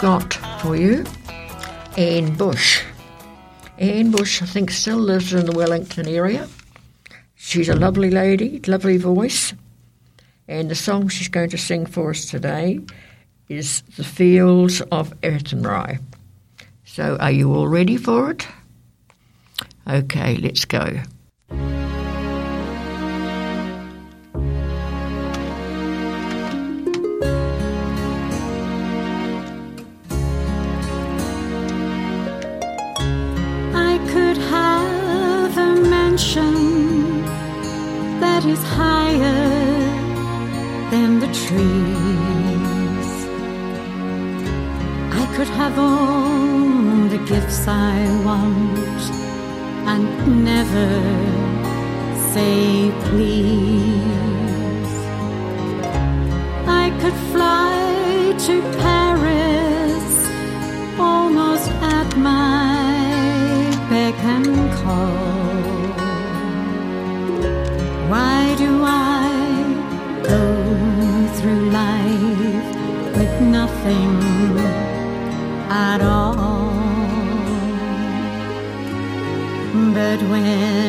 Got 0.00 0.32
for 0.62 0.76
you 0.76 1.04
Anne 1.98 2.34
Bush. 2.34 2.82
Anne 3.76 4.10
Bush, 4.10 4.40
I 4.40 4.46
think, 4.46 4.70
still 4.70 4.96
lives 4.96 5.34
in 5.34 5.44
the 5.44 5.52
Wellington 5.52 6.08
area. 6.08 6.48
She's 7.34 7.68
a 7.68 7.76
lovely 7.76 8.10
lady, 8.10 8.60
lovely 8.66 8.96
voice. 8.96 9.52
And 10.48 10.70
the 10.70 10.74
song 10.74 11.08
she's 11.08 11.28
going 11.28 11.50
to 11.50 11.58
sing 11.58 11.84
for 11.84 12.10
us 12.10 12.24
today 12.24 12.80
is 13.48 13.82
The 13.96 14.04
Fields 14.04 14.80
of 14.90 15.12
Athenry. 15.22 15.98
So, 16.84 17.16
are 17.20 17.30
you 17.30 17.54
all 17.54 17.68
ready 17.68 17.98
for 17.98 18.30
it? 18.30 18.46
Okay, 19.86 20.36
let's 20.36 20.64
go. 20.64 21.02
Nothing 73.70 74.58
at 75.70 76.00
all? 76.00 76.70
But 79.94 80.20
when 80.30 80.79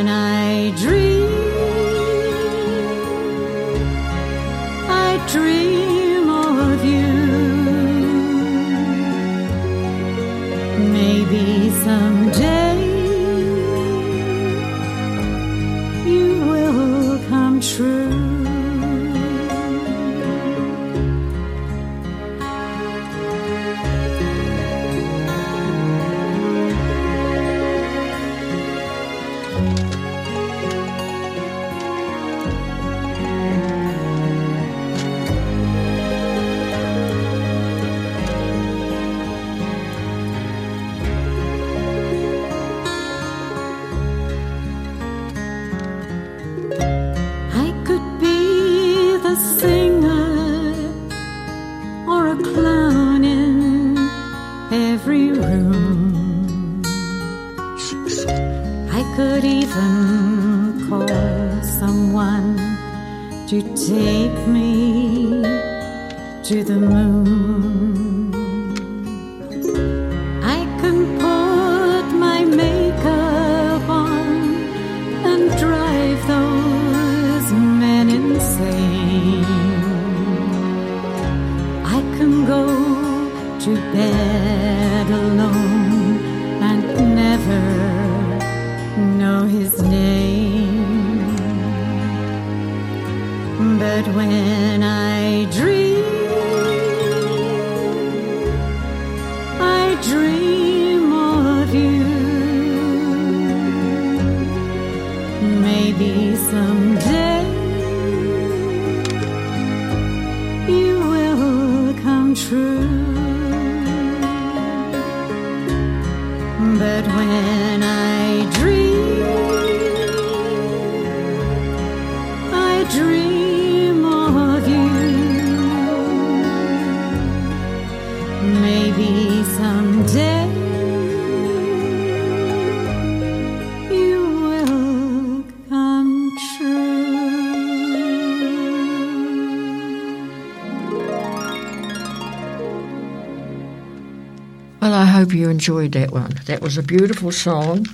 You 145.33 145.49
enjoyed 145.49 145.93
that 145.93 146.11
one. 146.11 146.31
That 146.45 146.61
was 146.61 146.77
a 146.77 146.83
beautiful 146.83 147.31
song, 147.31 147.85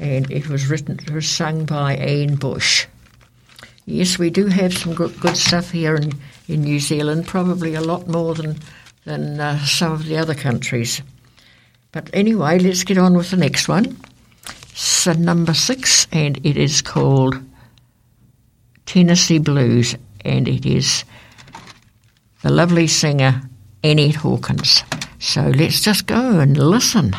and 0.00 0.30
it 0.30 0.48
was 0.48 0.68
written, 0.68 0.98
it 0.98 1.10
was 1.10 1.28
sung 1.28 1.66
by 1.66 1.96
Anne 1.96 2.36
Bush. 2.36 2.86
Yes, 3.84 4.18
we 4.18 4.30
do 4.30 4.46
have 4.46 4.72
some 4.72 4.94
good, 4.94 5.18
good 5.20 5.36
stuff 5.36 5.70
here 5.70 5.94
in, 5.96 6.12
in 6.48 6.62
New 6.62 6.80
Zealand, 6.80 7.26
probably 7.26 7.74
a 7.74 7.80
lot 7.80 8.06
more 8.06 8.34
than, 8.34 8.58
than 9.04 9.38
uh, 9.38 9.58
some 9.64 9.92
of 9.92 10.06
the 10.06 10.16
other 10.16 10.34
countries. 10.34 11.02
But 11.92 12.08
anyway, 12.14 12.58
let's 12.58 12.84
get 12.84 12.96
on 12.96 13.14
with 13.14 13.30
the 13.30 13.36
next 13.36 13.68
one. 13.68 13.96
So 14.74 15.12
number 15.12 15.52
six, 15.52 16.06
and 16.10 16.38
it 16.44 16.56
is 16.56 16.80
called 16.80 17.36
Tennessee 18.86 19.38
Blues, 19.38 19.94
and 20.24 20.48
it 20.48 20.64
is 20.64 21.04
the 22.42 22.50
lovely 22.50 22.86
singer 22.86 23.42
Annette 23.84 24.14
Hawkins. 24.14 24.84
So 25.22 25.40
let's 25.54 25.80
just 25.80 26.08
go 26.08 26.40
and 26.40 26.56
listen. 26.58 27.14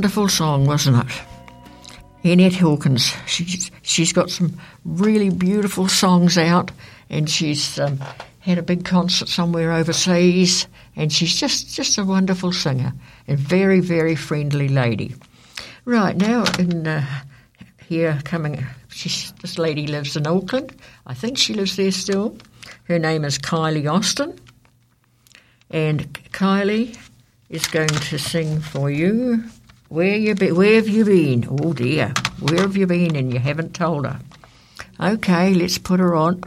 wonderful 0.00 0.30
song, 0.30 0.64
wasn't 0.64 0.96
it? 0.96 2.32
Annette 2.32 2.54
Hawkins. 2.54 3.12
She's, 3.26 3.70
she's 3.82 4.14
got 4.14 4.30
some 4.30 4.58
really 4.86 5.28
beautiful 5.28 5.88
songs 5.88 6.38
out, 6.38 6.70
and 7.10 7.28
she's 7.28 7.78
um, 7.78 8.00
had 8.38 8.56
a 8.56 8.62
big 8.62 8.86
concert 8.86 9.28
somewhere 9.28 9.72
overseas, 9.72 10.66
and 10.96 11.12
she's 11.12 11.38
just, 11.38 11.74
just 11.74 11.98
a 11.98 12.04
wonderful 12.06 12.50
singer 12.50 12.94
and 13.28 13.38
very, 13.38 13.80
very 13.80 14.16
friendly 14.16 14.68
lady. 14.68 15.14
Right 15.84 16.16
now, 16.16 16.44
in 16.58 16.86
uh, 16.86 17.04
here 17.86 18.18
coming, 18.24 18.64
she's, 18.88 19.32
this 19.42 19.58
lady 19.58 19.86
lives 19.86 20.16
in 20.16 20.26
Auckland. 20.26 20.74
I 21.06 21.12
think 21.12 21.36
she 21.36 21.52
lives 21.52 21.76
there 21.76 21.92
still. 21.92 22.38
Her 22.84 22.98
name 22.98 23.22
is 23.22 23.36
Kylie 23.36 23.92
Austin, 23.92 24.40
and 25.68 26.10
Kylie 26.32 26.96
is 27.50 27.66
going 27.66 27.88
to 27.88 28.18
sing 28.18 28.60
for 28.60 28.90
you. 28.90 29.44
Where 29.90 30.16
you 30.16 30.36
be, 30.36 30.52
Where 30.52 30.76
have 30.76 30.88
you 30.88 31.04
been? 31.04 31.48
Oh 31.50 31.72
dear, 31.72 32.14
where 32.38 32.60
have 32.60 32.76
you 32.76 32.86
been? 32.86 33.16
And 33.16 33.32
you 33.32 33.40
haven't 33.40 33.74
told 33.74 34.06
her. 34.06 34.20
Okay, 35.00 35.52
let's 35.52 35.78
put 35.78 35.98
her 35.98 36.14
on. 36.14 36.44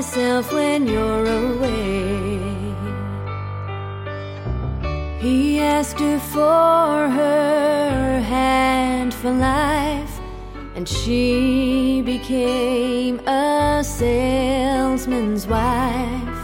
Myself 0.00 0.52
when 0.52 0.86
you're 0.86 1.26
away. 1.26 2.40
He 5.20 5.60
asked 5.60 6.00
her 6.00 6.18
for 6.18 7.08
her 7.20 8.20
hand 8.20 9.12
for 9.12 9.30
life, 9.30 10.18
and 10.74 10.88
she 10.88 12.02
became 12.02 13.20
a 13.28 13.82
salesman's 13.84 15.46
wife. 15.46 16.42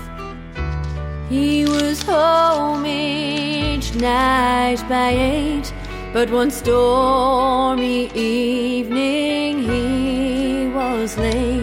He 1.30 1.64
was 1.64 2.02
home 2.02 2.84
each 2.86 3.94
night 3.94 4.80
by 4.88 5.10
eight, 5.10 5.72
but 6.12 6.30
one 6.30 6.50
stormy 6.50 8.12
evening 8.14 9.62
he 9.62 10.68
was 10.68 11.16
late. 11.16 11.55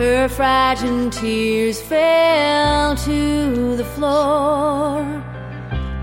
Her 0.00 0.30
frightened 0.30 1.12
tears 1.12 1.78
fell 1.78 2.96
to 2.96 3.76
the 3.76 3.84
floor 3.84 5.02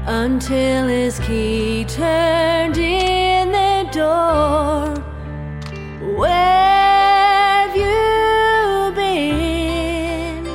until 0.06 0.88
his 0.88 1.20
key 1.22 1.84
turned 1.84 2.78
in 2.78 3.52
the 3.52 3.90
door. 3.92 4.94
Where 6.16 6.30
have 6.30 7.76
you 7.76 8.94
been? 8.94 10.48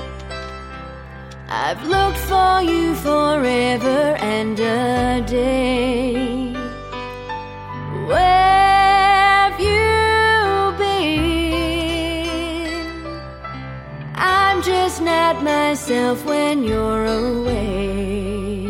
I've 1.49 1.83
looked 1.83 2.19
for 2.19 2.63
you 2.63 2.95
forever 2.95 4.17
and 4.21 4.61
a 4.61 5.21
day. 5.27 6.02
Just 15.33 15.45
myself 15.45 16.25
when 16.27 16.65
you're 16.65 17.07
away. 17.07 18.67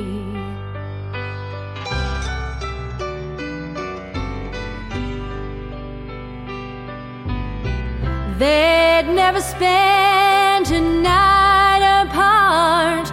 They'd 8.39 9.09
never 9.15 9.41
spent 9.41 10.71
a 10.71 10.81
night 10.81 12.03
apart. 12.03 13.09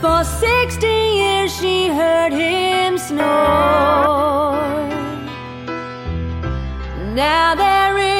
For 0.00 0.24
sixty 0.24 0.86
years 0.86 1.54
she 1.58 1.88
heard 1.88 2.32
him 2.32 2.98
snore. 2.98 3.26
Now 7.14 7.54
they're 7.54 7.98
in 7.98 8.17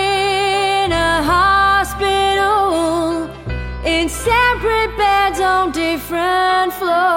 separate 4.29 4.93
beds 4.97 5.41
on 5.41 5.65
different 5.73 6.71
floors. 6.79 7.09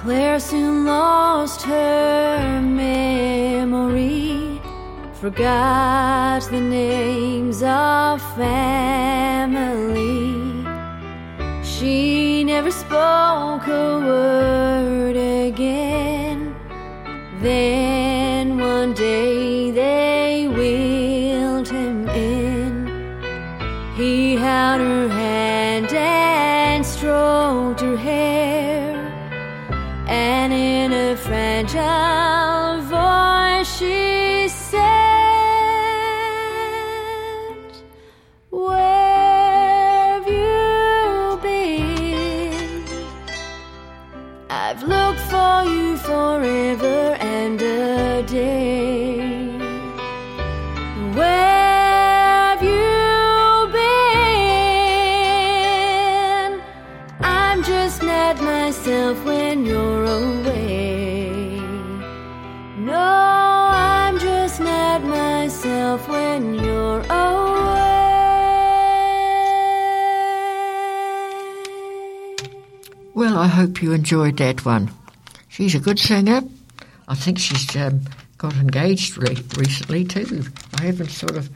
Claire 0.00 0.40
soon 0.40 0.86
lost 0.86 1.60
her 1.62 2.60
memory, 2.62 4.32
forgot 5.12 6.42
the 6.50 6.60
names 6.60 7.62
of 7.62 8.20
family. 8.36 8.64
She 11.72 12.44
never 12.44 12.70
spoke 12.70 13.66
a 13.66 14.00
word 14.08 15.16
again. 15.48 16.38
Then 17.42 17.93
you 73.84 73.92
enjoyed 73.92 74.38
that 74.38 74.64
one. 74.64 74.90
She's 75.48 75.74
a 75.74 75.78
good 75.78 75.98
singer. 75.98 76.40
I 77.06 77.14
think 77.14 77.38
she's 77.38 77.76
um, 77.76 78.00
got 78.38 78.54
engaged 78.56 79.18
re- 79.18 79.36
recently 79.58 80.04
too. 80.04 80.42
I 80.80 80.84
haven't 80.86 81.10
sort 81.10 81.36
of 81.36 81.50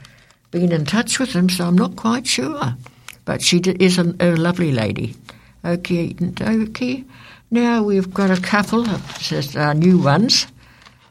been 0.51 0.71
in 0.71 0.85
touch 0.85 1.17
with 1.19 1.33
them, 1.33 1.49
so 1.49 1.65
I'm 1.65 1.75
not 1.75 1.95
quite 1.95 2.27
sure. 2.27 2.75
But 3.25 3.41
she 3.41 3.59
d- 3.59 3.75
is 3.79 3.97
a, 3.97 4.13
a 4.19 4.35
lovely 4.35 4.71
lady. 4.71 5.15
Okay, 5.65 6.15
okay. 6.39 7.03
Now 7.49 7.81
we've 7.81 8.13
got 8.13 8.29
a 8.29 8.39
couple 8.39 8.87
of 8.87 9.55
uh, 9.57 9.73
new 9.73 9.97
ones, 9.99 10.45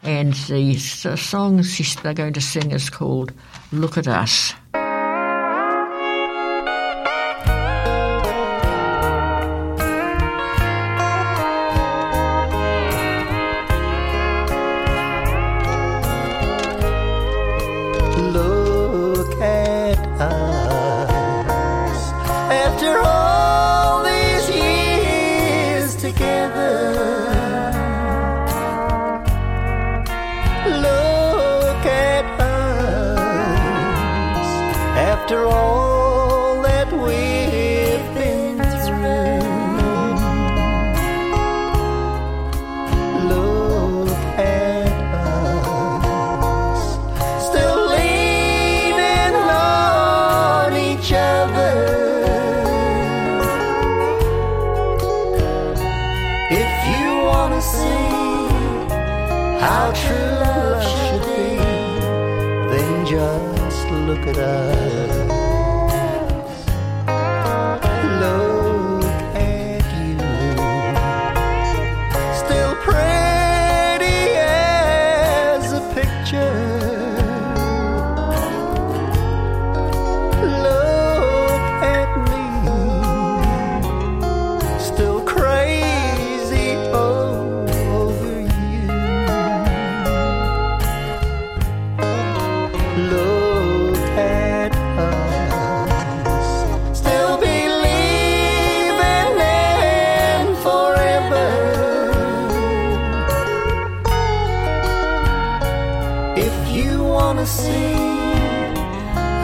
and 0.04 0.32
the 0.34 0.76
s- 0.76 1.20
song 1.20 1.62
she's, 1.64 1.96
they're 1.96 2.14
going 2.14 2.32
to 2.34 2.40
sing 2.40 2.70
is 2.70 2.88
called 2.90 3.32
"Look 3.72 3.98
at 3.98 4.06
Us." 4.06 4.54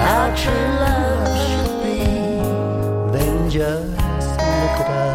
How 0.04 0.24
true 0.34 0.68
love 0.84 1.34
should 1.46 1.74
be, 1.82 2.04
then 3.16 3.48
just 3.48 3.90
look 4.50 4.78
at 4.82 4.88
us. 4.90 5.14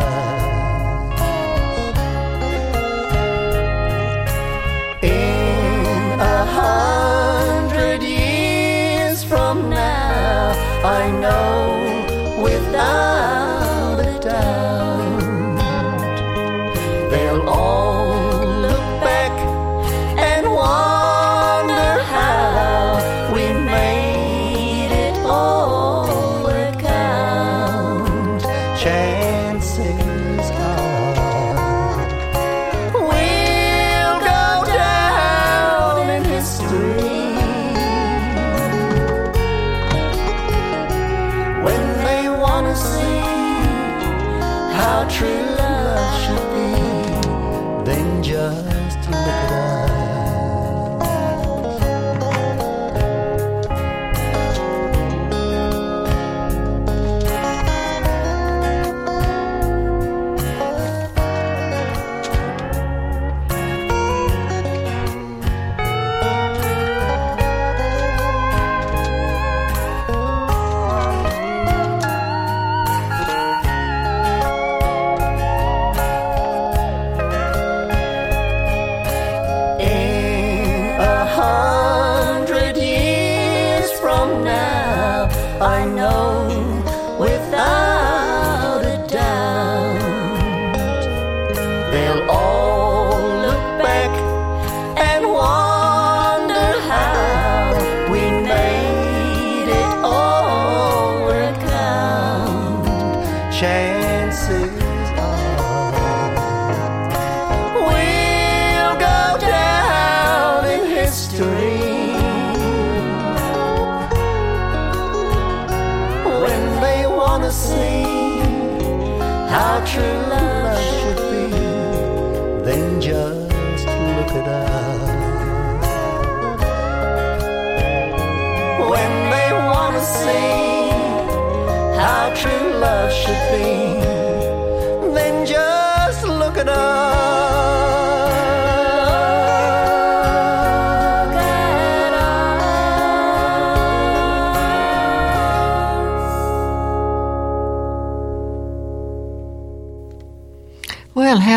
In 5.03 6.19
a 6.19 6.45
hundred 6.61 8.01
years 8.01 9.23
from 9.23 9.69
now, 9.69 10.53
I 10.83 11.11
know 11.11 11.78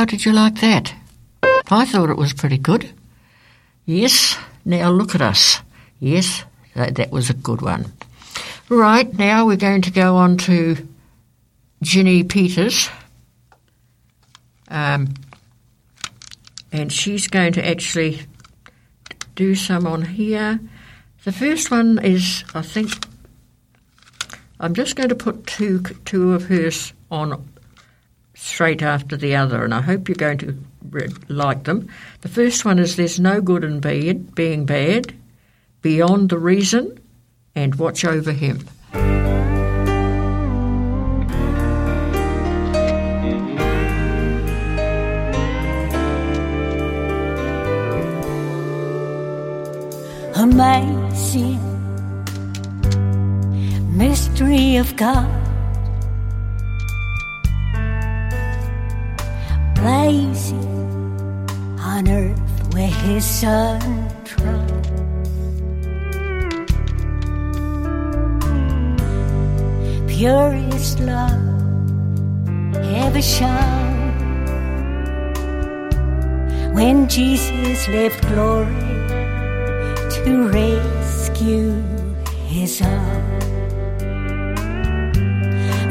how 0.03 0.07
did 0.07 0.25
you 0.25 0.33
like 0.33 0.57
that? 0.57 0.93
I 1.71 1.87
thought 1.87 2.11
it 2.11 2.17
was 2.17 2.33
pretty 2.33 2.59
good. 2.59 2.93
Yes, 3.87 4.37
now 4.65 4.91
look 4.91 5.15
at 5.15 5.21
us. 5.21 5.61
Yes, 6.01 6.43
that, 6.75 6.97
that 6.97 7.13
was 7.13 7.31
a 7.31 7.35
good 7.35 7.63
one. 7.63 7.87
Right, 8.69 9.17
now 9.17 9.47
we're 9.47 9.57
going 9.57 9.83
to 9.83 9.93
go 9.93 10.17
on 10.17 10.39
to 10.39 10.89
Ginny 11.83 12.25
Peters. 12.25 12.91
Um, 14.67 15.15
and 16.73 16.93
she's 16.93 17.29
going 17.29 17.53
to 17.53 17.65
actually 17.65 18.23
do 19.37 19.55
some 19.55 19.87
on 19.87 20.03
here. 20.03 20.59
The 21.23 21.31
first 21.31 21.71
one 21.71 22.05
is, 22.05 22.43
I 22.57 22.63
think, 22.63 22.91
I'm 24.59 24.75
just 24.75 24.97
going 24.97 25.11
to 25.11 25.15
put 25.15 25.47
two 25.47 25.81
two 26.05 26.33
of 26.33 26.47
hers 26.47 26.93
on 27.09 27.52
straight 28.43 28.83
after 28.83 29.17
the 29.17 29.37
other, 29.37 29.65
and 29.65 29.73
I 29.73 29.81
hope 29.81 30.09
you're 30.09 30.17
going 30.17 30.39
to 30.39 30.59
re- 30.91 31.09
like 31.29 31.65
them. 31.65 31.89
The 32.23 32.29
first 32.29 32.65
one 32.65 32.79
is 32.79 32.97
There's 32.97 33.21
No 33.21 33.41
Good 33.41 33.63
in 33.63 33.79
Being 33.81 34.67
Bad, 34.67 35.15
Beyond 35.81 36.29
the 36.29 36.39
Reason, 36.39 36.99
and 37.55 37.75
Watch 37.77 38.05
Over 38.05 38.33
Him. 38.33 38.69
amazing 50.35 51.61
mystery 53.97 54.77
of 54.77 54.97
God. 54.97 55.42
On 61.95 62.07
earth 62.07 62.75
where 62.75 62.87
his 62.87 63.25
son 63.25 63.81
trod. 64.25 64.87
Purest 70.07 71.01
love 71.01 71.33
ever 72.77 73.23
shone 73.23 74.13
when 76.75 77.09
Jesus 77.09 77.89
left 77.89 78.21
glory 78.29 78.75
to 80.11 80.49
rescue 80.53 81.73
his 82.47 82.83
own. 82.83 83.41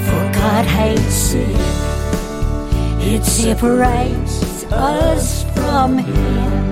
For 0.05 0.23
God 0.31 0.65
hates 0.65 1.13
sin, 1.13 1.57
it 3.03 3.23
separates 3.25 4.63
us 4.71 5.43
from 5.55 5.97
him. 5.97 6.71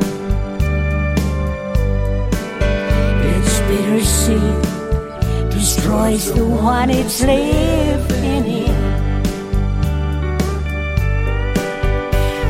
Its 3.34 3.60
bitter 3.68 4.04
seed 4.04 5.50
destroys 5.50 6.32
the 6.34 6.46
one 6.46 6.89
it's 6.92 7.22
living 7.22 8.46
in. 8.46 8.80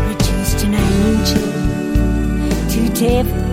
Reduced 0.09 0.63
an 0.65 0.73
angel 0.75 1.47
to 2.71 2.81
devil 2.99 3.43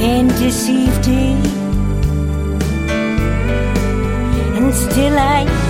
and 0.00 0.30
deceived 0.38 1.04
him. 1.04 1.42
And 4.56 4.72
still 4.74 5.18
I 5.18 5.65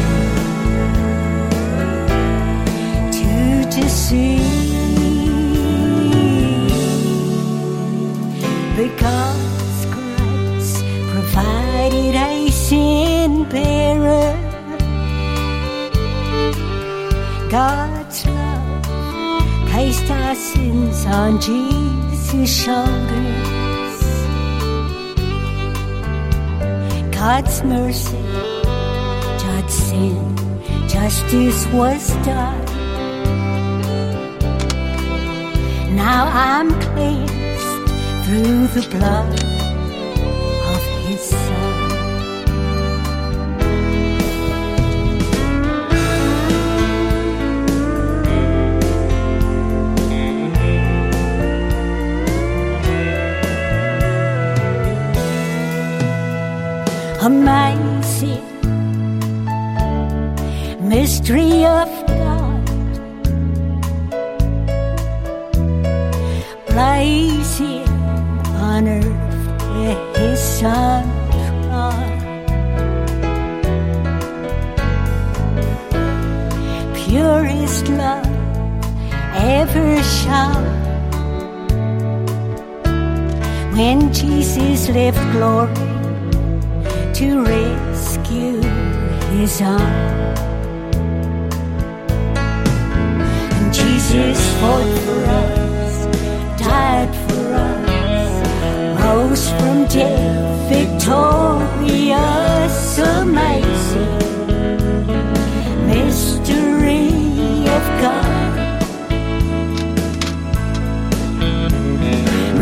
deceive 4.08 4.38
because 8.76 9.86
Christ 9.90 10.84
provided 11.10 12.14
a 12.14 12.50
sin 12.50 13.48
bearer. 13.48 14.34
God's 17.50 18.26
love 18.26 19.68
placed 19.70 20.10
our 20.10 20.34
sins 20.36 21.04
on 21.06 21.40
Jesus' 21.40 22.62
shoulders. 22.62 24.02
God's 27.10 27.64
mercy, 27.64 28.22
judged 29.42 29.70
sin, 29.70 30.36
justice 30.86 31.66
was 31.72 32.14
done. 32.24 32.65
Now 35.96 36.26
I'm 36.30 36.68
cleansed 36.82 37.34
through 38.26 38.66
the 38.76 38.86
blood 38.90 39.32
of 40.72 40.82
His 41.06 41.22
Son. 41.22 41.56
amazing 57.22 58.44
mystery 60.88 61.64
of 61.64 62.05
Blazing 66.76 67.88
on 68.68 68.86
earth 68.86 69.62
where 69.72 69.98
His 70.14 70.38
Son 70.38 71.16
trod. 71.76 72.16
Purest 76.94 77.88
love 77.88 78.26
ever 79.34 80.02
shown. 80.02 80.64
When 83.76 84.12
Jesus 84.12 84.88
left 84.88 85.20
glory 85.32 85.74
to 87.14 87.42
rescue 87.44 88.60
his 89.32 89.60
own. 89.60 90.26
Jesus 93.72 94.38
fought 94.60 94.98
for 95.04 95.25
died 96.96 97.14
for 97.28 97.44
us, 97.52 98.32
rose 99.02 99.46
from 99.50 99.76
death 99.86 100.68
victorious, 100.72 101.98
amazing 102.98 104.18
mystery 105.86 107.08
of 107.76 107.84
God. 108.04 108.56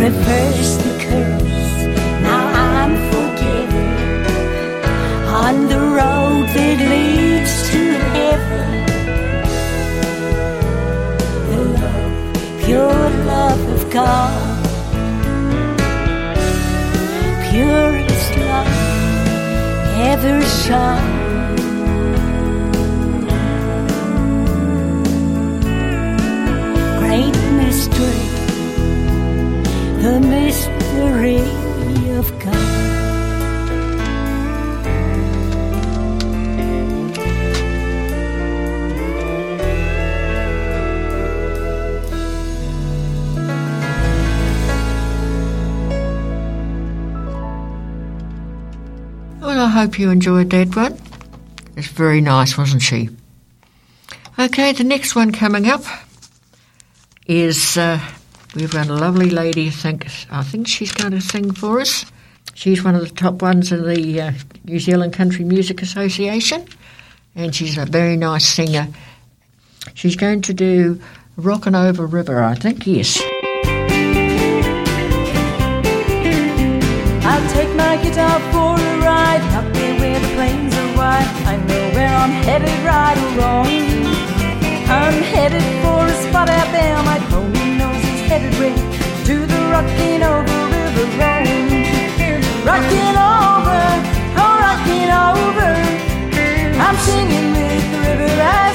Reverse 0.05 0.73
the 0.85 0.95
curse, 1.07 1.77
now 2.29 2.45
I'm 2.73 2.95
forgiven 3.13 3.91
on 5.45 5.55
the 5.73 5.83
road 5.99 6.45
that 6.57 6.79
leads 6.93 7.55
to 7.71 7.81
heaven. 8.17 8.84
God, 13.95 14.67
purest 17.49 18.37
love 18.39 18.67
ever 20.11 20.43
shone. 20.43 21.13
Great 26.99 27.37
mystery, 27.55 28.25
the 30.03 30.19
mystery 30.21 31.64
hope 49.75 49.99
you 49.99 50.09
enjoyed 50.11 50.51
that 50.51 50.77
one. 50.77 50.97
It's 51.77 51.89
very 51.89 52.21
nice, 52.21 52.57
wasn't 52.57 52.81
she? 52.81 53.09
Okay, 54.39 54.73
the 54.73 54.85
next 54.85 55.17
one 55.17 55.33
coming 55.33 55.69
up 55.69 55.83
is 57.27 57.77
uh, 57.77 57.99
we've 58.55 58.71
got 58.71 58.89
a 58.89 58.95
lovely 58.95 59.31
lady. 59.31 59.67
I 59.67 59.71
think 59.71 60.07
I 60.31 60.45
think 60.45 60.69
she's 60.69 60.93
going 60.93 61.11
to 61.11 61.21
sing 61.21 61.53
for 61.53 61.81
us. 61.81 62.07
She's 62.55 62.85
one 62.85 62.95
of 62.95 63.01
the 63.01 63.15
top 63.15 63.43
ones 63.43 63.73
in 63.73 63.85
the 63.85 64.21
uh, 64.21 64.33
New 64.65 64.79
Zealand 64.79 65.13
Country 65.13 65.45
Music 65.45 65.83
Association, 65.83 66.65
and 67.35 67.53
she's 67.53 67.77
a 67.77 67.85
very 67.85 68.17
nice 68.17 68.47
singer. 68.47 68.87
She's 69.95 70.15
going 70.15 70.43
to 70.43 70.55
do 70.55 71.01
"Rockin' 71.37 71.75
Over 71.75 72.07
River," 72.07 72.45
I 72.45 72.55
think. 72.55 72.87
Yes. 72.87 73.21
I'll 77.27 77.51
take 77.51 77.75
my 77.75 77.97
guitar 78.05 78.54
I'm 82.25 82.31
headed, 82.31 82.73
right 82.87 83.21
wrong. 83.37 83.67
I'm 84.89 85.23
headed 85.35 85.63
for 85.85 86.07
a 86.07 86.15
spot 86.25 86.49
out 86.49 86.73
there. 86.73 86.97
My 87.03 87.19
pony 87.29 87.77
knows 87.77 88.01
he's 88.01 88.23
headed 88.31 88.55
where 88.59 88.75
to 89.29 89.45
the 89.45 89.61
rocking 89.69 90.23
over 90.23 90.59
river 90.73 91.05
road. 91.21 91.45
Rocking 92.65 93.17
over, 93.37 93.85
oh 94.41 94.55
rocking 94.65 95.11
over. 95.29 95.69
I'm 96.81 96.97
singing 97.05 97.53
with 97.61 97.93
the 97.93 98.01
river 98.09 98.33
as 98.41 98.74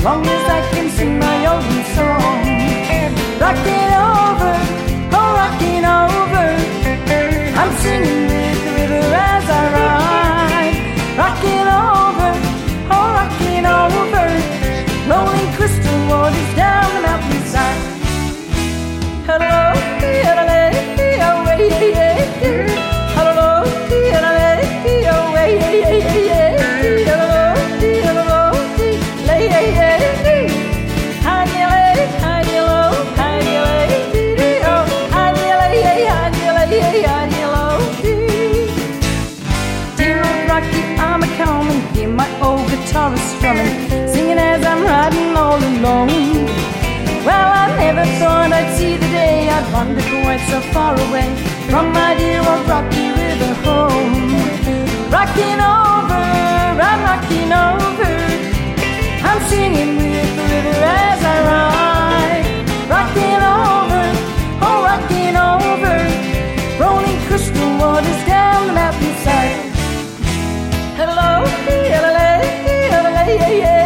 As 0.00 0.47
wander 49.78 50.02
quite 50.02 50.42
so 50.50 50.60
far 50.74 50.94
away 51.06 51.28
from 51.70 51.92
my 51.92 52.12
dear 52.18 52.40
old 52.50 52.66
Rocky 52.66 53.06
River 53.20 53.54
home. 53.66 54.34
Rocking 55.16 55.60
over, 55.76 56.24
I'm 56.88 57.00
rocking 57.08 57.50
over. 57.66 58.12
I'm 59.28 59.40
singing 59.52 59.92
with 60.14 60.30
the 60.38 60.46
river 60.54 60.78
as 61.06 61.20
I 61.34 61.36
ride. 61.50 62.46
Rocking 62.94 63.42
over, 63.58 64.04
oh, 64.66 64.78
rocking 64.90 65.36
over. 65.54 65.96
Rolling 66.82 67.18
crystal 67.26 67.70
waters 67.80 68.20
down 68.26 68.66
the 68.66 68.74
mountainside. 68.80 69.58
Hello, 71.00 71.32
hello, 71.66 71.88
hello, 71.94 72.26
hello, 72.94 73.22
we'll 73.62 73.77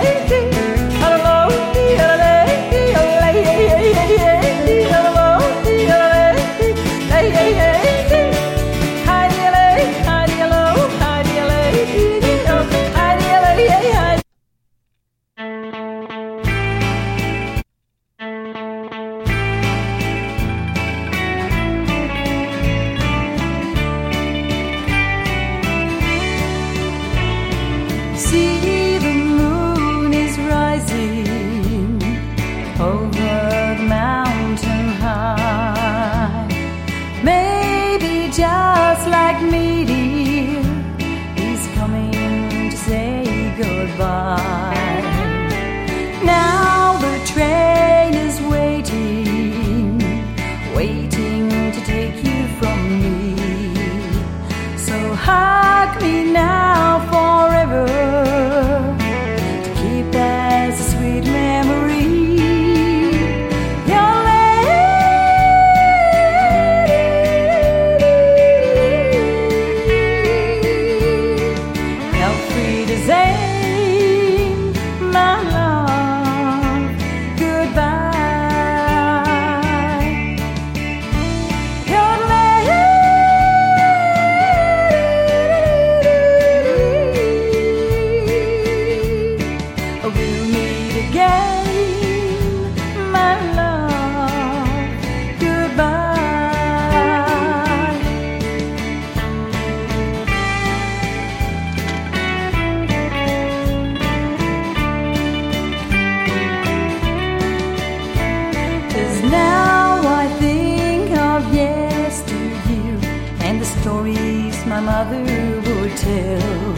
tell. 116.23 116.75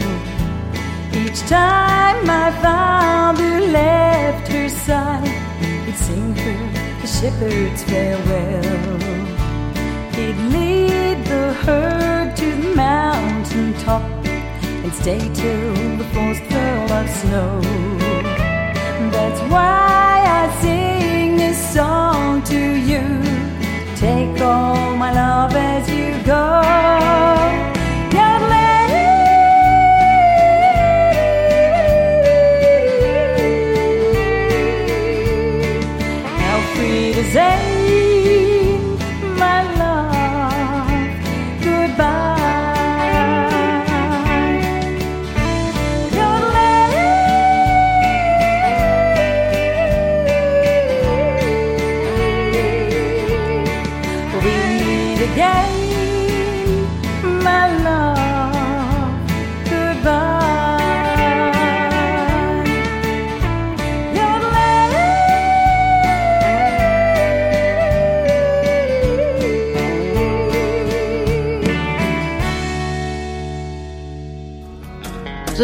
Each 1.21 1.39
time 1.41 2.17
my 2.25 2.49
father 2.63 3.53
left 3.79 4.47
her 4.47 4.69
side, 4.69 5.27
he'd 5.85 5.97
sing 6.07 6.35
her 6.43 6.59
the 7.01 7.07
shepherd's 7.17 7.83
farewell. 7.89 8.99
He'd 10.17 10.39
lead 10.55 11.17
the 11.25 11.45
herd 11.65 12.35
to 12.41 12.47
the 12.61 12.75
mountain 12.75 13.73
top 13.85 14.03
and 14.83 14.93
stay 14.93 15.23
till 15.41 15.73
the 16.01 16.07
forest 16.13 16.43
fell 16.51 16.91
of 16.99 17.07
snow. 17.21 17.61
That's 19.15 19.41
why 19.53 20.13
I 20.39 20.43
sing 20.61 21.37
this 21.37 21.59
song 21.73 22.43
to 22.43 22.61
you. 22.89 23.05
Take 23.95 24.41
all 24.41 24.95
my 24.95 25.11
love 25.11 25.53
as 25.55 25.89
you 25.89 26.11
go. 26.23 27.74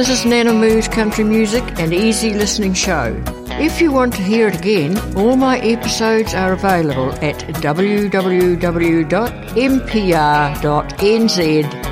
This 0.02 0.22
is 0.22 0.26
Nana 0.26 0.52
Moo's 0.52 0.88
country 0.88 1.24
music 1.24 1.64
and 1.80 1.94
easy 1.94 2.34
listening 2.34 2.74
show. 2.74 3.16
If 3.60 3.80
you 3.80 3.92
want 3.92 4.16
to 4.16 4.24
hear 4.24 4.48
it 4.48 4.56
again, 4.56 4.98
all 5.16 5.36
my 5.36 5.60
episodes 5.60 6.34
are 6.34 6.54
available 6.54 7.14
at 7.24 7.36
www.mpr.nz 7.62 8.58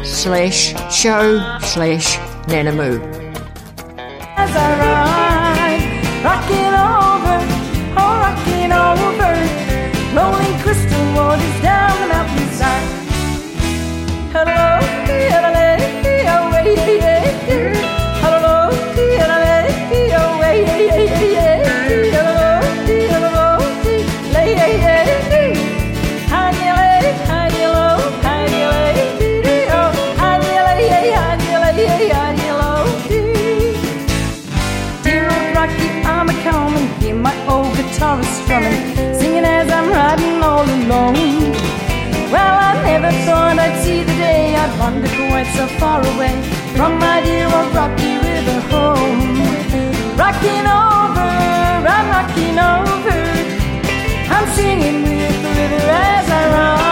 slash 0.05 0.91
show 0.91 1.57
slash 1.59 2.17
nanamoo. 2.47 3.18
Singing 54.59 55.03
with 55.03 55.41
the 55.41 55.51
river 55.59 55.89
as 55.89 56.29
I 56.29 56.43
ride. 56.53 56.88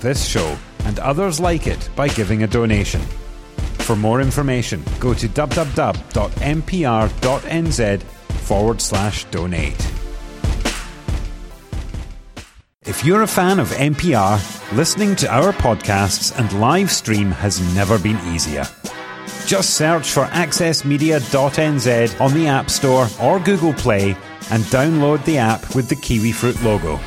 This 0.00 0.26
show 0.26 0.56
and 0.84 0.98
others 0.98 1.38
like 1.40 1.66
it 1.66 1.90
by 1.94 2.08
giving 2.08 2.42
a 2.42 2.46
donation. 2.46 3.02
For 3.80 3.94
more 3.94 4.22
information, 4.22 4.82
go 4.98 5.12
to 5.12 5.28
www.mpr.nz 5.28 6.02
forward 8.02 8.80
slash 8.80 9.24
donate. 9.26 9.92
If 12.86 13.04
you're 13.04 13.22
a 13.22 13.26
fan 13.26 13.60
of 13.60 13.68
MPR, 13.68 14.72
listening 14.74 15.16
to 15.16 15.28
our 15.30 15.52
podcasts 15.52 16.36
and 16.38 16.50
live 16.60 16.90
stream 16.90 17.30
has 17.30 17.60
never 17.74 17.98
been 17.98 18.18
easier. 18.34 18.64
Just 19.44 19.74
search 19.74 20.10
for 20.10 20.24
accessmedia.nz 20.24 22.20
on 22.20 22.32
the 22.34 22.46
App 22.46 22.70
Store 22.70 23.06
or 23.20 23.38
Google 23.38 23.74
Play 23.74 24.16
and 24.50 24.64
download 24.64 25.22
the 25.26 25.36
app 25.36 25.74
with 25.74 25.88
the 25.90 25.96
kiwi 25.96 26.32
fruit 26.32 26.60
logo. 26.62 26.98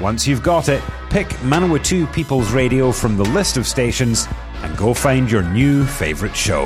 Once 0.00 0.26
you've 0.26 0.42
got 0.42 0.70
it, 0.70 0.82
pick 1.10 1.26
Manawatu 1.42 2.10
People's 2.12 2.52
Radio 2.52 2.92
from 2.92 3.16
the 3.16 3.24
list 3.24 3.56
of 3.56 3.66
stations 3.66 4.28
and 4.62 4.76
go 4.76 4.94
find 4.94 5.28
your 5.28 5.42
new 5.42 5.84
favourite 5.84 6.36
show. 6.36 6.64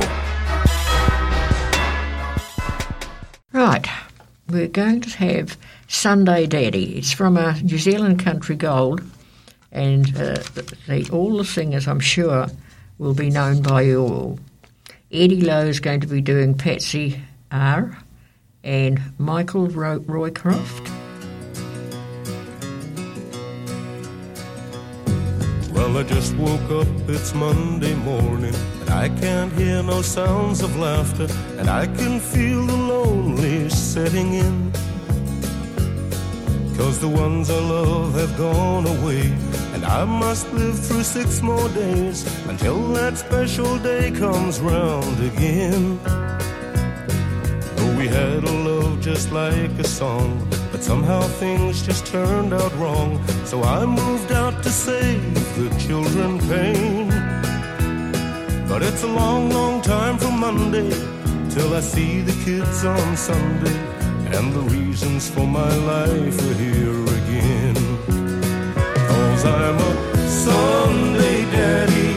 Right, 3.52 3.86
we're 4.50 4.68
going 4.68 5.00
to 5.00 5.10
have 5.16 5.56
Sunday 5.88 6.46
Daddy. 6.46 6.98
It's 6.98 7.12
from 7.12 7.38
a 7.38 7.58
New 7.62 7.78
Zealand 7.78 8.22
Country 8.22 8.56
Gold, 8.56 9.02
and 9.72 10.08
uh, 10.16 10.34
the, 10.54 11.08
all 11.10 11.38
the 11.38 11.44
singers, 11.44 11.88
I'm 11.88 12.00
sure, 12.00 12.48
will 12.98 13.14
be 13.14 13.30
known 13.30 13.62
by 13.62 13.82
you 13.82 14.02
all. 14.02 14.38
Eddie 15.10 15.40
Lowe 15.40 15.66
is 15.66 15.80
going 15.80 16.00
to 16.00 16.06
be 16.06 16.20
doing 16.20 16.54
Patsy 16.54 17.18
R, 17.50 17.96
and 18.62 19.00
Michael 19.18 19.68
Ro- 19.68 20.00
Roycroft. 20.00 21.03
Well, 25.84 25.98
I 25.98 26.02
just 26.02 26.34
woke 26.36 26.70
up, 26.70 26.88
it's 27.10 27.34
Monday 27.34 27.94
morning, 27.94 28.54
and 28.80 28.88
I 28.88 29.10
can't 29.10 29.52
hear 29.52 29.82
no 29.82 30.00
sounds 30.00 30.62
of 30.62 30.74
laughter, 30.78 31.28
and 31.58 31.68
I 31.68 31.86
can 31.86 32.20
feel 32.20 32.64
the 32.64 32.74
lonely 32.74 33.68
setting 33.68 34.32
in. 34.32 34.72
Cause 36.78 36.98
the 37.00 37.08
ones 37.08 37.50
I 37.50 37.60
love 37.60 38.14
have 38.14 38.34
gone 38.38 38.86
away, 38.86 39.30
and 39.74 39.84
I 39.84 40.06
must 40.06 40.50
live 40.54 40.78
through 40.78 41.02
six 41.02 41.42
more 41.42 41.68
days 41.68 42.24
until 42.48 42.78
that 42.94 43.18
special 43.18 43.76
day 43.78 44.10
comes 44.10 44.60
round 44.60 45.18
again. 45.22 46.00
Though 47.76 47.94
we 47.98 48.08
had 48.08 48.42
a 48.42 48.52
love 48.70 49.02
just 49.02 49.32
like 49.32 49.78
a 49.78 49.84
song, 49.86 50.48
but 50.72 50.82
somehow 50.82 51.20
things 51.42 51.82
just 51.82 52.06
turned 52.06 52.54
out 52.54 52.74
wrong. 52.78 53.22
So 53.44 53.62
I 53.62 53.84
moved 53.84 54.32
out 54.32 54.62
to 54.62 54.70
save 54.70 55.43
the 55.56 55.70
children 55.78 56.38
pain. 56.48 57.08
But 58.68 58.82
it's 58.82 59.04
a 59.04 59.06
long, 59.06 59.50
long 59.50 59.80
time 59.82 60.18
from 60.18 60.40
Monday 60.40 60.90
till 61.50 61.72
I 61.74 61.80
see 61.80 62.22
the 62.22 62.34
kids 62.44 62.84
on 62.84 63.16
Sunday. 63.16 63.78
And 64.36 64.52
the 64.52 64.64
reasons 64.76 65.30
for 65.30 65.46
my 65.46 65.72
life 65.92 66.38
are 66.50 66.58
here 66.66 67.02
again. 67.20 67.76
Cause 69.08 69.44
I'm 69.44 69.78
a 69.78 70.28
Sunday 70.28 71.44
daddy, 71.52 72.10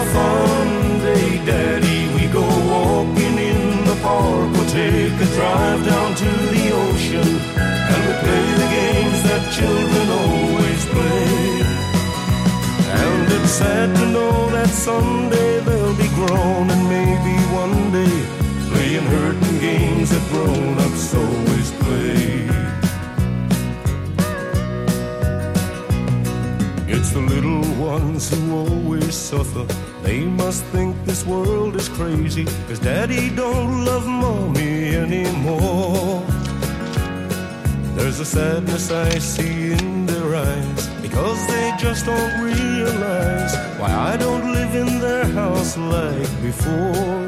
a 0.00 0.04
fun 0.14 0.68
day 0.98 1.44
daddy. 1.46 2.00
We 2.16 2.26
go 2.32 2.42
walking 2.42 3.38
in 3.50 3.84
the 3.84 3.96
park, 4.02 4.50
we'll 4.52 4.70
take 4.70 5.14
a 5.26 5.28
drive 5.36 5.84
down 5.86 6.14
to 6.22 6.30
the 6.54 6.64
ocean. 6.82 7.28
And 7.90 8.00
we 8.06 8.14
play 8.24 8.46
the 8.62 8.68
games 8.78 9.22
that 9.28 9.42
children 9.52 10.06
always 10.10 10.84
play. 10.86 11.73
It's 13.36 13.50
sad 13.50 13.96
to 13.96 14.06
know 14.06 14.48
that 14.50 14.68
someday 14.68 15.58
they'll 15.60 15.96
be 15.96 16.08
grown 16.14 16.70
and 16.70 16.82
maybe 16.88 17.34
one 17.62 17.90
day 17.90 18.16
playing 18.70 19.06
hurting 19.14 19.58
games 19.58 20.10
that 20.10 20.24
grown 20.30 20.78
ups 20.78 21.14
always 21.14 21.70
play. 21.82 22.48
It's 26.94 27.10
the 27.10 27.20
little 27.34 27.64
ones 27.74 28.30
who 28.30 28.56
always 28.56 29.14
suffer. 29.16 29.66
They 30.04 30.20
must 30.20 30.62
think 30.66 30.94
this 31.04 31.26
world 31.26 31.74
is 31.74 31.88
crazy, 31.88 32.44
cause 32.68 32.78
daddy 32.78 33.30
don't 33.30 33.84
love 33.84 34.06
mommy 34.06 34.94
anymore. 34.94 36.22
There's 37.96 38.20
a 38.20 38.24
sadness 38.24 38.92
I 38.92 39.18
see 39.18 39.72
in 39.72 40.06
their 40.06 40.36
eyes 40.36 40.93
because 41.14 41.46
they 41.46 41.72
just 41.78 42.06
don't 42.06 42.42
realize 42.42 43.54
why 43.78 43.92
I 44.12 44.16
don't 44.16 44.52
live 44.52 44.74
in 44.74 44.98
their 44.98 45.24
house 45.26 45.76
like 45.76 46.42
before. 46.42 47.22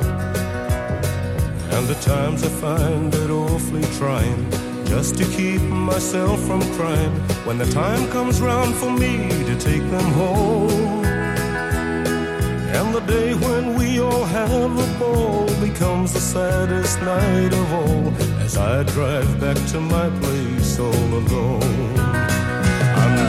And 1.74 1.86
the 1.86 1.96
times 2.00 2.42
I 2.42 2.48
find 2.48 3.14
it 3.14 3.30
awfully 3.30 3.84
trying 3.96 4.50
just 4.86 5.16
to 5.18 5.24
keep 5.26 5.62
myself 5.62 6.40
from 6.48 6.62
crying 6.74 7.12
when 7.46 7.58
the 7.58 7.66
time 7.66 8.08
comes 8.10 8.40
round 8.40 8.74
for 8.74 8.90
me 8.90 9.28
to 9.44 9.54
take 9.56 9.88
them 9.94 10.10
home. 10.14 11.04
And 12.78 12.92
the 12.92 13.04
day 13.06 13.34
when 13.34 13.76
we 13.78 14.00
all 14.00 14.24
have 14.24 14.72
a 14.86 14.98
ball 14.98 15.46
becomes 15.60 16.12
the 16.12 16.20
saddest 16.20 17.00
night 17.02 17.52
of 17.52 17.72
all 17.72 18.08
as 18.40 18.56
I 18.56 18.82
drive 18.82 19.40
back 19.40 19.58
to 19.68 19.80
my 19.80 20.10
place 20.18 20.80
all 20.80 21.10
alone. 21.22 22.25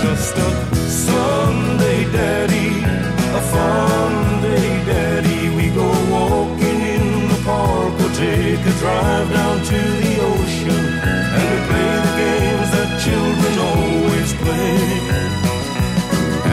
Just 0.08 0.38
a 0.38 0.50
Sunday 0.88 2.10
daddy, 2.14 2.70
a 3.40 3.42
fun 3.52 4.42
day 4.42 4.70
daddy. 4.86 5.42
We 5.58 5.68
go 5.76 5.88
walking 6.16 6.80
in 6.96 7.28
the 7.28 7.40
park, 7.44 7.92
we'll 8.00 8.16
take 8.16 8.64
a 8.72 8.76
drive 8.84 9.30
down 9.38 9.58
to 9.72 9.80
the 10.04 10.14
ocean, 10.32 10.84
and 11.36 11.44
we 11.52 11.60
play 11.70 11.92
the 12.06 12.14
games 12.24 12.70
that 12.76 12.90
children 13.06 13.54
always 13.72 14.32
play. 14.44 14.80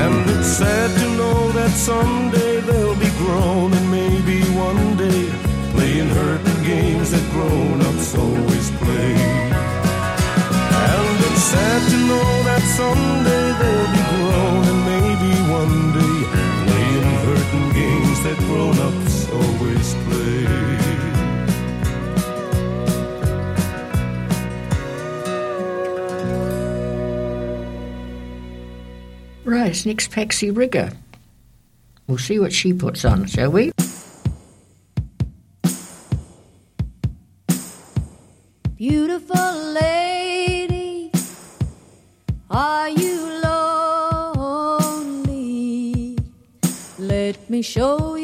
And 0.03 0.31
it's 0.35 0.51
sad 0.59 0.90
to 1.01 1.07
know 1.17 1.53
that 1.53 1.71
someday 1.71 2.61
they'll 2.61 2.99
be 3.07 3.12
grown 3.23 3.73
and 3.73 3.88
maybe 3.88 4.43
one 4.69 4.97
day 4.97 5.31
playing 5.75 6.09
hurting 6.09 6.62
games 6.64 7.12
that 7.12 7.27
grown 7.31 7.81
ups 7.83 8.17
always 8.19 8.69
play. 8.83 9.14
And 10.90 11.17
it's 11.29 11.45
sad 11.55 11.81
to 11.93 11.99
know 12.11 12.31
that 12.49 12.62
someday 12.81 13.44
they'll 13.59 13.90
be 13.93 14.03
grown 14.11 14.62
and 14.73 14.81
maybe 14.93 15.33
one 15.51 15.77
day 15.93 16.19
playing 16.67 17.73
games 17.73 18.19
that 18.25 18.38
grown 18.47 18.79
ups 18.79 19.29
always 19.31 19.95
play. 20.05 20.45
Right, 29.45 29.87
next 29.87 30.11
Patsy 30.11 30.51
Riggir. 30.51 30.97
We'll 32.07 32.19
see 32.19 32.38
what 32.38 32.53
she 32.53 32.73
puts 32.73 33.05
on, 33.05 33.27
shall 33.27 33.51
we? 33.51 33.73
Show 47.65 48.17
you 48.17 48.23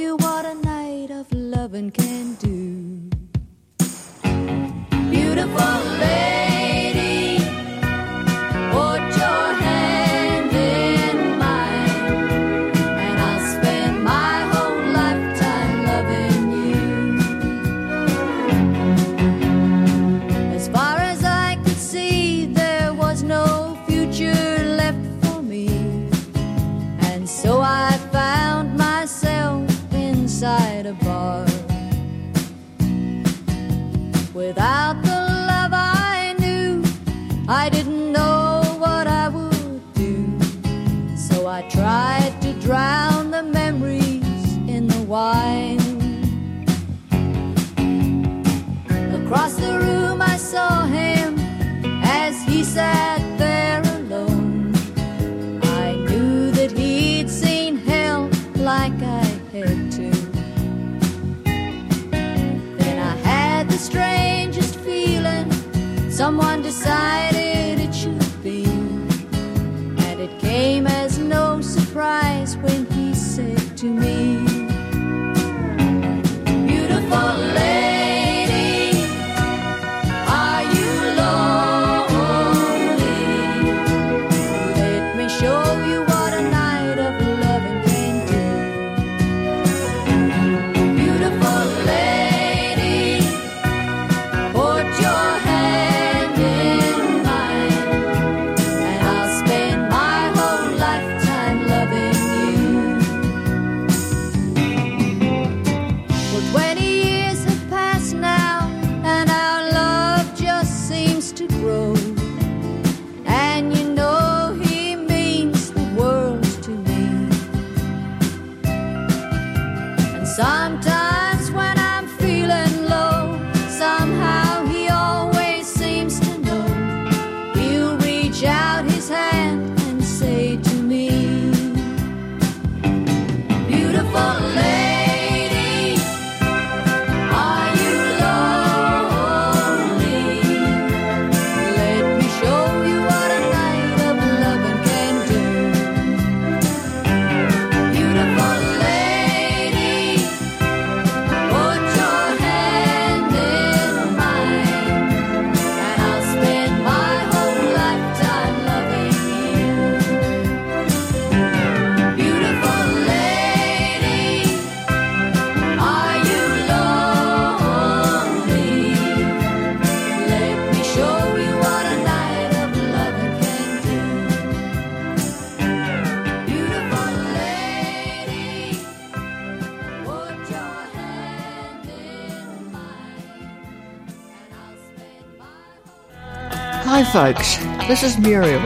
Hi, 186.92 187.04
folks. 187.04 187.56
This 187.86 188.02
is 188.02 188.18
Muriel, 188.18 188.58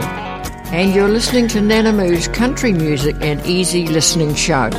and 0.72 0.94
you're 0.94 1.10
listening 1.10 1.46
to 1.48 1.60
Nana 1.60 1.92
Moo's 1.92 2.26
Country 2.26 2.72
Music 2.72 3.14
and 3.20 3.44
Easy 3.44 3.86
Listening 3.86 4.34
Show. 4.34 4.70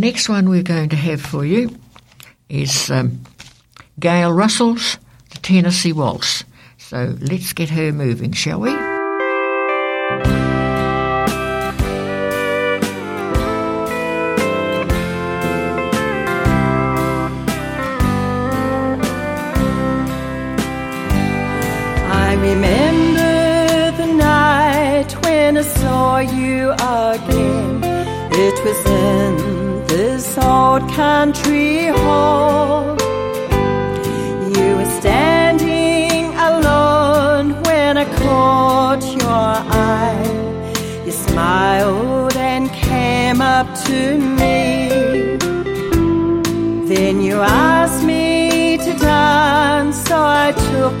Next 0.00 0.28
one 0.28 0.48
we're 0.48 0.62
going 0.62 0.88
to 0.88 0.96
have 0.96 1.20
for 1.20 1.44
you 1.44 1.76
is 2.48 2.90
um, 2.90 3.20
Gail 3.98 4.32
Russell's 4.32 4.98
The 5.30 5.38
Tennessee 5.38 5.92
Waltz. 5.92 6.44
So 6.78 7.16
let's 7.20 7.52
get 7.52 7.68
her 7.70 7.92
moving, 7.92 8.32
shall 8.32 8.60
we? 8.60 8.89
Caught 38.30 39.04
your 39.22 39.52
eye. 39.86 40.30
You 41.06 41.12
smiled 41.26 42.36
and 42.52 42.64
came 42.88 43.40
up 43.56 43.68
to 43.86 43.98
me. 44.38 44.58
Then 46.92 47.14
you 47.26 47.36
asked 47.40 48.02
me 48.12 48.26
to 48.84 48.92
dance, 48.98 49.96
so 50.08 50.16
I 50.46 50.48
took 50.70 50.96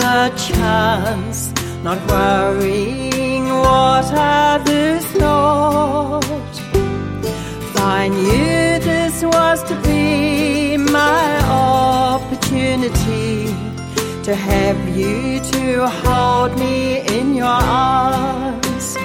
the 0.00 0.18
chance, 0.46 1.38
not 1.86 1.98
worrying 2.12 3.44
what 3.64 4.06
others 4.14 5.04
thought. 5.20 6.56
I 8.00 8.02
knew 8.08 8.64
this 8.90 9.16
was 9.34 9.58
to 9.70 9.74
be 9.88 10.02
my 11.00 11.26
opportunity 11.48 13.69
to 14.30 14.36
have 14.36 14.96
you 14.96 15.40
to 15.40 15.88
hold 15.88 16.56
me 16.56 17.00
in 17.18 17.34
your 17.34 17.46
arms. 17.46 18.96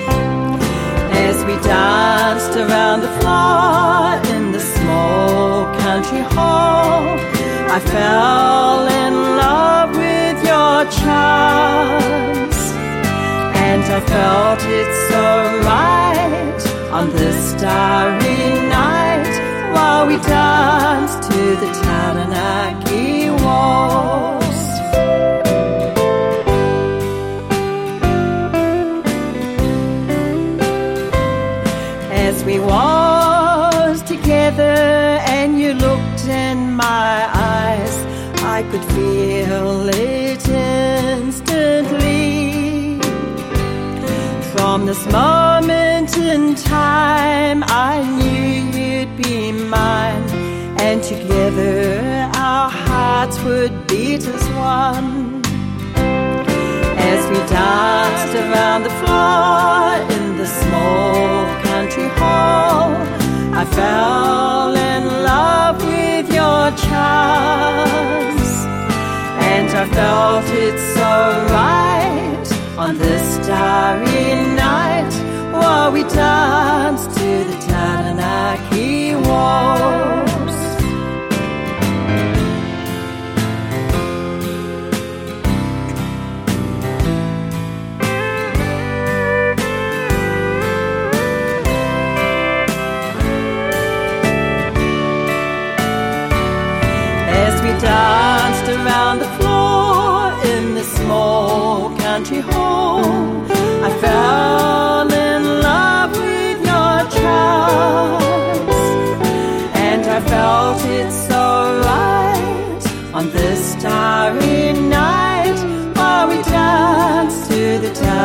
As 1.25 1.37
we 1.45 1.55
danced 1.63 2.55
around 2.55 2.99
the 3.01 3.13
floor 3.17 4.35
in 4.35 4.51
the 4.51 4.59
small 4.59 5.65
country 5.79 6.23
hall, 6.35 7.01
I 7.75 7.79
fell 7.93 8.85
in 9.03 9.13
love 9.43 9.89
with 10.05 10.37
your 10.51 10.77
charms. 10.99 12.59
And 13.69 13.83
I 13.97 14.01
felt 14.13 14.61
it 14.79 14.89
so 15.09 15.23
right 15.71 16.63
on 16.97 17.09
this 17.19 17.37
starry 17.53 18.43
night 18.77 19.33
while 19.73 20.05
we 20.05 20.17
danced 20.17 21.23
to 21.31 21.41
the 21.61 21.69
Taranaki 21.81 23.31
waltz. 23.43 24.44
Feel 39.45 39.89
it 39.89 40.47
instantly. 40.49 42.09
From 44.53 44.85
this 44.85 45.05
moment 45.11 46.17
in 46.17 46.55
time 46.55 47.63
i 47.67 47.95
knew 48.17 48.53
you'd 48.79 49.15
be 49.17 49.51
mine. 49.51 50.23
And 50.87 51.03
together 51.03 52.29
our 52.35 52.69
hearts 52.69 53.37
would 53.43 53.73
beat 53.87 54.23
as 54.35 54.45
one. 54.77 55.41
As 57.11 57.21
we 57.31 57.39
danced 57.59 58.33
around 58.43 58.81
the 58.83 58.95
floor 59.01 59.79
in 60.15 60.37
the 60.37 60.47
small 60.61 61.45
country 61.69 62.09
hall. 62.19 62.87
I 63.61 63.63
fell 63.77 64.75
in 64.75 65.03
love 65.23 65.34
Felt 69.93 70.45
it 70.49 70.77
so 70.95 71.11
right 71.53 72.45
on 72.77 72.97
this 72.97 73.35
starry 73.35 74.35
night 74.55 75.13
while 75.53 75.91
we 75.91 76.03
danced 76.03 77.11
to 77.17 77.43
the 77.45 77.57
Taranaki 77.67 78.54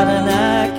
the 0.00 0.06
Taranaki 0.06 0.69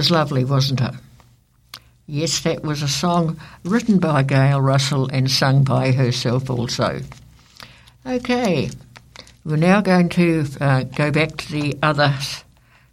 was 0.00 0.10
lovely, 0.10 0.44
wasn't 0.44 0.80
it? 0.80 0.94
Yes, 2.06 2.40
that 2.40 2.62
was 2.62 2.80
a 2.80 2.88
song 2.88 3.38
written 3.64 3.98
by 3.98 4.22
Gail 4.22 4.58
Russell 4.58 5.10
and 5.10 5.30
sung 5.30 5.62
by 5.62 5.92
herself 5.92 6.48
also. 6.48 7.02
Okay, 8.06 8.70
we're 9.44 9.56
now 9.56 9.82
going 9.82 10.08
to 10.08 10.46
uh, 10.58 10.84
go 10.84 11.10
back 11.10 11.36
to 11.36 11.52
the 11.52 11.76
other 11.82 12.14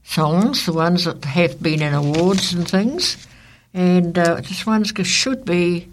songs, 0.04 0.66
the 0.66 0.74
ones 0.74 1.06
that 1.06 1.24
have 1.24 1.64
been 1.64 1.82
in 1.82 1.94
awards 1.94 2.52
and 2.52 2.68
things. 2.68 3.26
And 3.74 4.20
uh, 4.20 4.42
this 4.42 4.66
one 4.66 4.84
should 4.84 5.46
be 5.46 5.88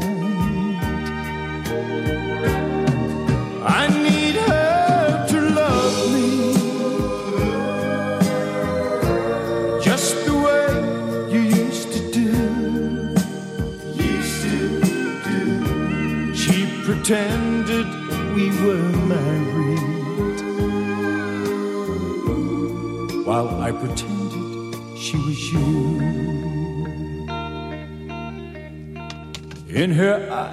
I 3.84 4.05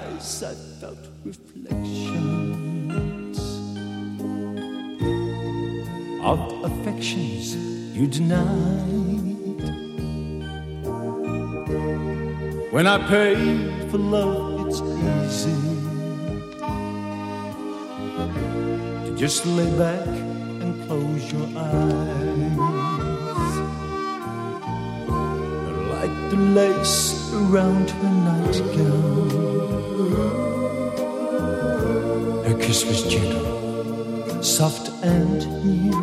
eyes, 0.03 0.43
I 0.43 0.53
felt 0.79 0.97
reflections 1.23 3.39
of 6.21 6.39
affections 6.63 7.55
you 7.95 8.07
denied. 8.07 8.41
When 12.71 12.87
I 12.87 12.97
pay 13.07 13.35
for 13.89 13.99
love, 13.99 14.67
it's 14.67 14.81
easy 14.81 15.61
to 19.05 19.15
just 19.15 19.45
lay 19.45 19.69
back 19.77 20.07
and 20.63 20.83
close 20.87 21.31
your 21.31 21.47
eyes. 21.55 22.57
Like 25.93 26.15
the 26.31 26.37
lace 26.59 27.01
around 27.33 27.89
her 27.91 28.09
nightgown, 28.27 29.02
her 32.45 32.57
kiss 32.59 32.85
was 32.85 33.03
gentle, 33.03 34.43
soft 34.43 34.89
and 35.03 35.45
new. 35.63 35.93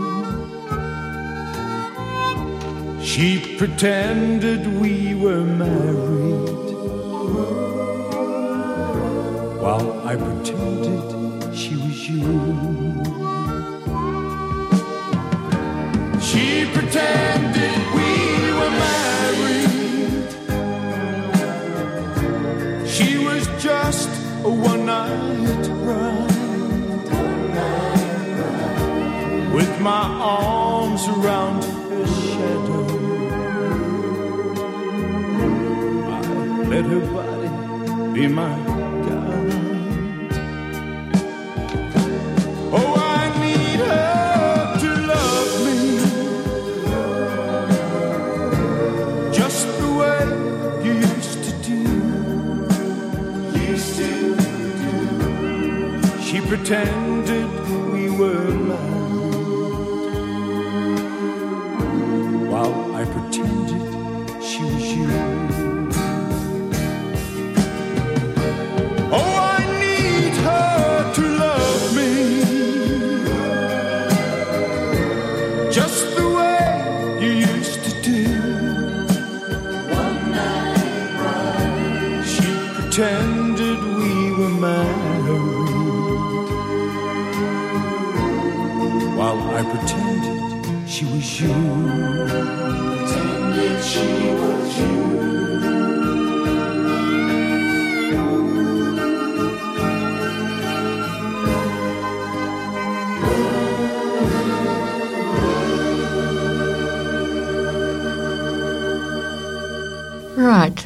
She 3.02 3.56
pretended 3.56 4.66
we 4.80 5.14
were 5.14 5.44
married 5.44 6.70
while 9.60 10.06
I 10.06 10.16
pretended 10.16 11.54
she 11.54 11.76
was 11.76 12.08
you. 12.08 12.89
a 24.44 24.48
one 24.48 24.86
night 24.86 25.66
ride 25.86 26.30
with 29.54 29.80
my 29.80 30.04
arms 30.20 31.06
around 31.08 31.62
her 31.64 32.06
shadow. 32.06 32.86
I 36.16 36.20
let 36.72 36.84
her 36.86 37.00
body 37.12 38.12
be 38.14 38.28
mine. 38.28 38.59
pretended 56.50 57.69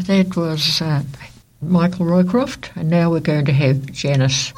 that 0.07 0.37
was 0.37 0.83
uh, 0.83 1.03
Michael 1.63 2.07
Roycroft, 2.07 2.71
and 2.77 2.91
now 2.91 3.11
we're 3.11 3.21
going 3.21 3.47
to 3.47 3.53
have 3.53 3.91
Janice. 3.93 4.53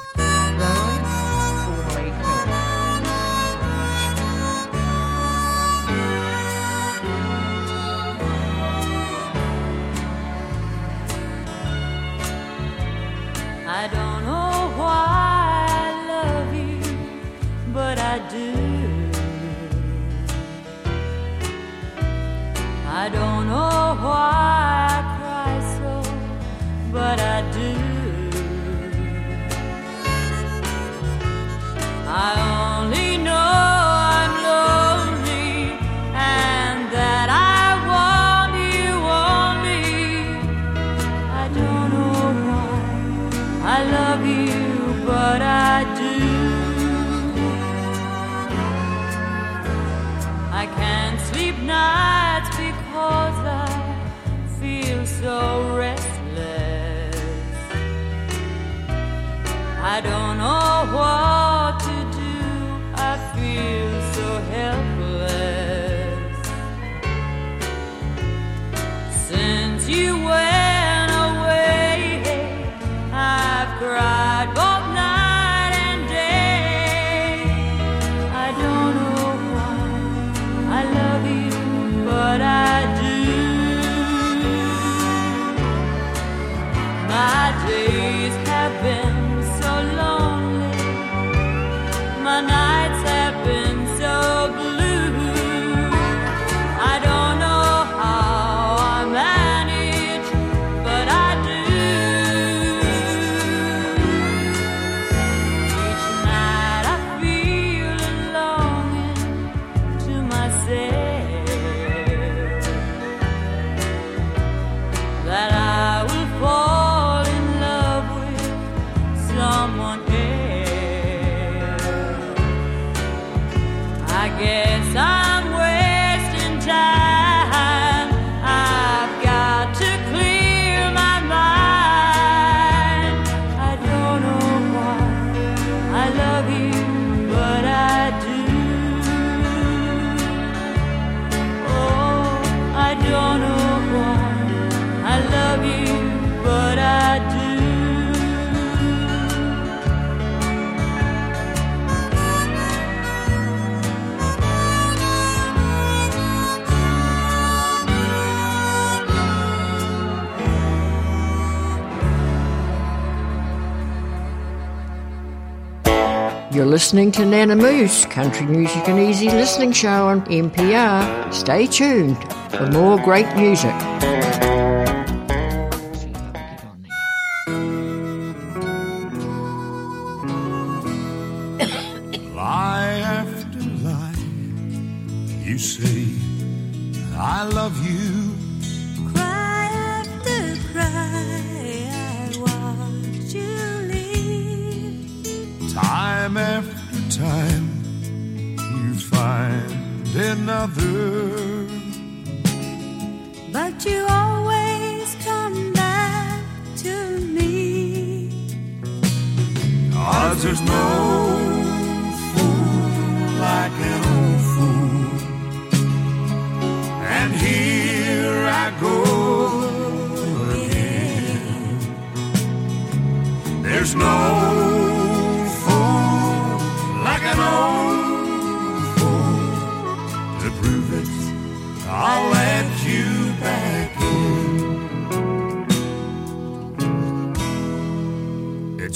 listening 166.77 167.11
to 167.11 167.25
Nana 167.25 167.57
Moo's, 167.57 168.05
Country 168.05 168.45
Music 168.45 168.87
and 168.87 168.99
Easy 168.99 169.31
Listening 169.31 169.73
Show 169.73 170.09
on 170.09 170.21
MPR. 170.27 171.33
Stay 171.33 171.67
tuned 171.67 172.19
for 172.51 172.67
more 172.71 172.99
great 172.99 173.35
music. 173.35 173.73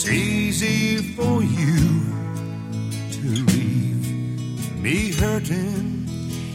It's 0.02 0.08
easy 0.08 0.96
for 1.12 1.42
you 1.42 1.76
to 3.12 3.26
leave 3.52 4.80
me 4.80 5.12
hurting. 5.12 6.08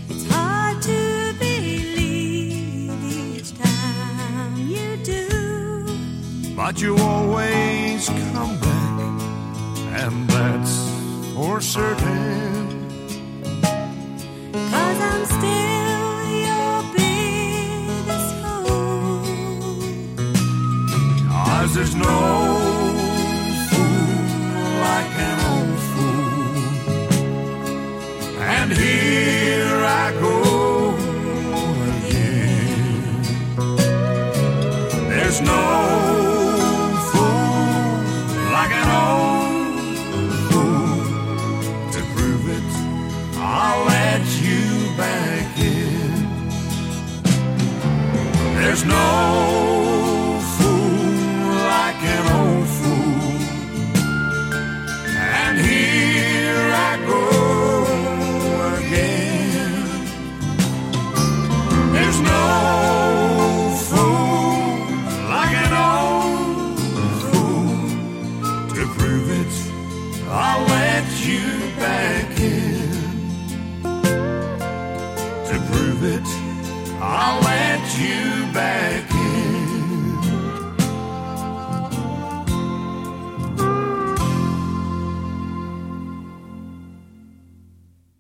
It's 0.10 0.28
hard 0.32 0.82
to 0.82 1.34
believe 1.38 3.04
each 3.04 3.54
time 3.56 4.58
you 4.58 4.98
do. 5.04 5.86
But 6.56 6.82
you 6.82 6.98
always 6.98 8.10
come 8.34 8.60
back, 8.60 9.22
and 10.02 10.28
that's 10.28 10.90
for 11.36 11.62
certain. 11.62 12.66
Cause 14.54 15.00
I'm 15.12 15.26
still 15.38 16.18
your 16.48 16.82
biggest 16.98 18.30
fool. 18.42 19.22
Cause 21.30 21.76
there's 21.76 21.94
no 21.94 22.45